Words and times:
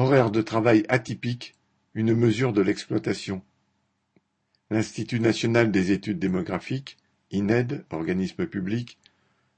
Horaires 0.00 0.30
de 0.30 0.42
travail 0.42 0.84
atypiques, 0.88 1.56
une 1.92 2.14
mesure 2.14 2.52
de 2.52 2.60
l'exploitation. 2.60 3.42
L'Institut 4.70 5.18
national 5.18 5.72
des 5.72 5.90
études 5.90 6.20
démographiques, 6.20 6.98
INED, 7.32 7.84
organisme 7.90 8.46
public, 8.46 8.96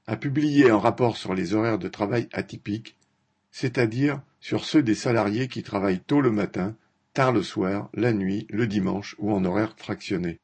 a 0.07 0.17
publié 0.17 0.71
un 0.71 0.79
rapport 0.79 1.15
sur 1.15 1.35
les 1.35 1.53
horaires 1.53 1.77
de 1.77 1.87
travail 1.87 2.27
atypiques, 2.33 2.97
c'est-à-dire 3.51 4.19
sur 4.39 4.65
ceux 4.65 4.81
des 4.81 4.95
salariés 4.95 5.47
qui 5.47 5.61
travaillent 5.61 5.99
tôt 5.99 6.21
le 6.21 6.31
matin, 6.31 6.75
tard 7.13 7.33
le 7.33 7.43
soir, 7.43 7.91
la 7.93 8.11
nuit, 8.11 8.47
le 8.49 8.65
dimanche 8.65 9.15
ou 9.19 9.31
en 9.31 9.45
horaire 9.45 9.75
fractionné. 9.77 10.39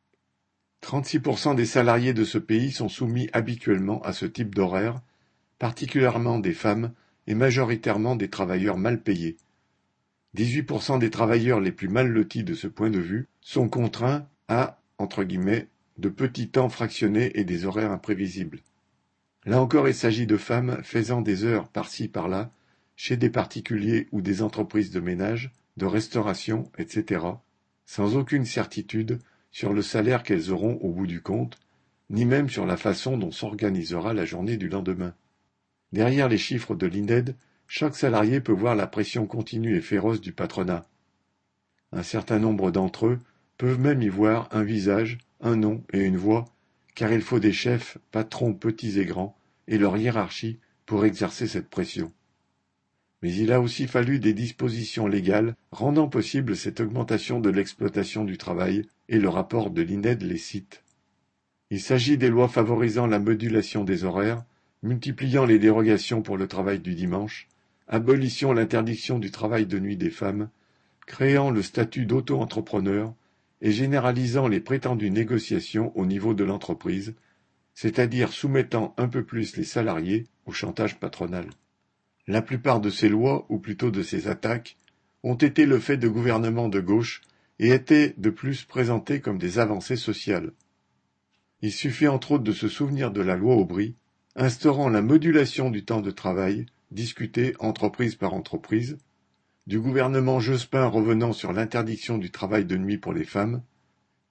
36% 0.83 1.55
des 1.55 1.65
salariés 1.65 2.13
de 2.13 2.23
ce 2.23 2.37
pays 2.37 2.71
sont 2.71 2.87
soumis 2.87 3.31
habituellement 3.33 3.99
à 4.03 4.13
ce 4.13 4.27
type 4.27 4.53
d'horaire, 4.53 5.01
particulièrement 5.57 6.37
des 6.37 6.53
femmes 6.53 6.93
et 7.25 7.33
majoritairement 7.33 8.15
des 8.15 8.29
travailleurs 8.29 8.77
mal 8.77 9.01
payés. 9.01 9.37
18% 10.37 10.99
des 10.99 11.09
travailleurs 11.09 11.59
les 11.59 11.71
plus 11.71 11.89
mal 11.89 12.07
lotis 12.07 12.43
de 12.43 12.53
ce 12.53 12.67
point 12.67 12.89
de 12.89 12.99
vue 12.99 13.27
sont 13.41 13.69
contraints 13.69 14.27
à 14.47 14.77
entre 14.97 15.23
guillemets, 15.23 15.67
de 15.97 16.09
petits 16.09 16.49
temps 16.49 16.69
fractionnés 16.69 17.31
et 17.35 17.43
des 17.43 17.65
horaires 17.65 17.91
imprévisibles. 17.91 18.59
Là 19.45 19.61
encore 19.61 19.87
il 19.87 19.95
s'agit 19.95 20.27
de 20.27 20.37
femmes 20.37 20.79
faisant 20.83 21.21
des 21.21 21.43
heures 21.43 21.69
par-ci 21.69 22.07
par-là, 22.07 22.51
chez 22.95 23.17
des 23.17 23.29
particuliers 23.29 24.07
ou 24.11 24.21
des 24.21 24.41
entreprises 24.41 24.91
de 24.91 24.99
ménage, 24.99 25.51
de 25.77 25.85
restauration, 25.85 26.71
etc., 26.77 27.25
sans 27.85 28.15
aucune 28.15 28.45
certitude 28.45 29.19
sur 29.51 29.71
le 29.73 29.81
salaire 29.81 30.23
qu'elles 30.23 30.51
auront 30.51 30.75
au 30.81 30.91
bout 30.91 31.07
du 31.07 31.21
compte, 31.21 31.57
ni 32.09 32.25
même 32.25 32.49
sur 32.49 32.65
la 32.65 32.77
façon 32.77 33.17
dont 33.17 33.31
s'organisera 33.31 34.13
la 34.13 34.25
journée 34.25 34.57
du 34.57 34.67
lendemain. 34.69 35.13
Derrière 35.93 36.27
les 36.27 36.37
chiffres 36.37 36.75
de 36.75 36.87
l'INED, 36.87 37.35
chaque 37.67 37.95
salarié 37.95 38.39
peut 38.39 38.53
voir 38.53 38.75
la 38.75 38.87
pression 38.87 39.27
continue 39.27 39.75
et 39.75 39.81
féroce 39.81 40.21
du 40.21 40.31
patronat. 40.31 40.85
Un 41.91 42.03
certain 42.03 42.39
nombre 42.39 42.71
d'entre 42.71 43.07
eux 43.07 43.19
peuvent 43.57 43.79
même 43.79 44.01
y 44.01 44.07
voir 44.07 44.47
un 44.51 44.63
visage, 44.63 45.17
un 45.41 45.55
nom 45.55 45.83
et 45.91 45.99
une 45.99 46.17
voix, 46.17 46.45
car 46.95 47.11
il 47.11 47.21
faut 47.21 47.39
des 47.39 47.53
chefs, 47.53 47.97
patrons 48.11 48.53
petits 48.53 48.99
et 48.99 49.05
grands, 49.05 49.37
et 49.67 49.77
leur 49.77 49.97
hiérarchie 49.97 50.59
pour 50.85 51.05
exercer 51.05 51.45
cette 51.45 51.69
pression. 51.69 52.11
Mais 53.21 53.33
il 53.33 53.51
a 53.51 53.59
aussi 53.59 53.87
fallu 53.87 54.19
des 54.19 54.33
dispositions 54.33 55.07
légales 55.07 55.55
rendant 55.71 56.07
possible 56.07 56.55
cette 56.55 56.79
augmentation 56.79 57.39
de 57.39 57.49
l'exploitation 57.49 58.23
du 58.23 58.37
travail, 58.37 58.87
et 59.09 59.19
le 59.19 59.29
rapport 59.29 59.71
de 59.71 59.81
l'INED 59.81 60.21
les 60.21 60.37
cite. 60.37 60.83
Il 61.69 61.81
s'agit 61.81 62.17
des 62.17 62.29
lois 62.29 62.47
favorisant 62.47 63.07
la 63.07 63.19
modulation 63.19 63.83
des 63.83 64.05
horaires, 64.05 64.43
multipliant 64.83 65.45
les 65.45 65.59
dérogations 65.59 66.21
pour 66.21 66.37
le 66.37 66.47
travail 66.47 66.79
du 66.79 66.95
dimanche, 66.95 67.47
abolition 67.87 68.53
l'interdiction 68.53 69.19
du 69.19 69.31
travail 69.31 69.65
de 69.65 69.79
nuit 69.79 69.97
des 69.97 70.09
femmes, 70.09 70.49
créant 71.05 71.51
le 71.51 71.61
statut 71.61 72.05
d'auto-entrepreneur 72.05 73.13
et 73.61 73.71
généralisant 73.71 74.47
les 74.47 74.59
prétendues 74.59 75.09
négociations 75.09 75.97
au 75.97 76.05
niveau 76.05 76.33
de 76.33 76.43
l'entreprise, 76.43 77.15
c'est-à-dire 77.73 78.33
soumettant 78.33 78.93
un 78.97 79.07
peu 79.07 79.23
plus 79.23 79.55
les 79.55 79.63
salariés 79.63 80.25
au 80.45 80.51
chantage 80.51 80.99
patronal. 80.99 81.47
La 82.27 82.41
plupart 82.41 82.81
de 82.81 82.89
ces 82.89 83.07
lois, 83.07 83.45
ou 83.49 83.57
plutôt 83.57 83.89
de 83.89 84.03
ces 84.03 84.27
attaques, 84.27 84.77
ont 85.23 85.35
été 85.35 85.65
le 85.65 85.79
fait 85.79 85.97
de 85.97 86.07
gouvernements 86.07 86.69
de 86.69 86.79
gauche 86.79 87.21
et 87.59 87.69
étaient 87.69 88.13
de 88.17 88.29
plus 88.29 88.65
présentées 88.65 89.21
comme 89.21 89.37
des 89.37 89.59
avancées 89.59 89.95
sociales. 89.95 90.51
Il 91.61 91.71
suffit 91.71 92.07
entre 92.07 92.33
autres 92.33 92.43
de 92.43 92.51
se 92.51 92.67
souvenir 92.67 93.11
de 93.11 93.21
la 93.21 93.35
loi 93.35 93.55
Aubry, 93.55 93.95
instaurant 94.35 94.89
la 94.89 95.01
modulation 95.01 95.71
du 95.71 95.83
temps 95.83 96.01
de 96.01 96.11
travail, 96.11 96.67
discutée 96.91 97.55
entreprise 97.59 98.15
par 98.15 98.33
entreprise, 98.33 98.97
du 99.67 99.79
gouvernement 99.79 100.39
Jospin 100.39 100.85
revenant 100.85 101.33
sur 101.33 101.51
l'interdiction 101.51 102.17
du 102.17 102.31
travail 102.31 102.65
de 102.65 102.77
nuit 102.77 102.97
pour 102.97 103.13
les 103.13 103.25
femmes, 103.25 103.61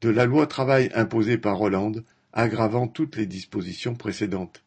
de 0.01 0.09
la 0.09 0.25
loi 0.25 0.47
travail 0.47 0.91
imposée 0.95 1.39
par 1.39 1.61
Hollande 1.61 2.05
aggravant 2.33 2.89
toutes 2.89 3.17
les 3.17 3.27
dispositions 3.27 3.95
précédentes. 3.95 4.63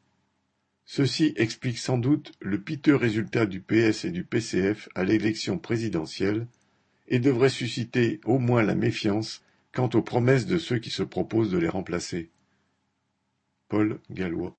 Ceci 0.85 1.33
explique 1.35 1.77
sans 1.77 1.99
doute 1.99 2.33
le 2.39 2.59
piteux 2.59 2.95
résultat 2.95 3.45
du 3.45 3.61
PS 3.61 4.05
et 4.05 4.11
du 4.11 4.23
PCF 4.23 4.89
à 4.95 5.03
l'élection 5.03 5.59
présidentielle 5.59 6.47
et 7.07 7.19
devrait 7.19 7.49
susciter 7.49 8.19
au 8.25 8.39
moins 8.39 8.63
la 8.63 8.75
méfiance 8.75 9.43
quant 9.71 9.89
aux 9.93 10.01
promesses 10.01 10.47
de 10.47 10.57
ceux 10.57 10.79
qui 10.79 10.89
se 10.89 11.03
proposent 11.03 11.51
de 11.51 11.59
les 11.59 11.67
remplacer. 11.67 12.31
Paul 13.67 13.99
Gallois 14.09 14.47